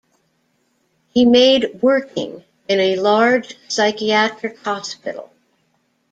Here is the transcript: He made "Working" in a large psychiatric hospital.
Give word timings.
He 1.09 1.25
made 1.25 1.83
"Working" 1.83 2.43
in 2.67 2.79
a 2.79 2.95
large 2.95 3.55
psychiatric 3.67 4.57
hospital. 4.61 5.31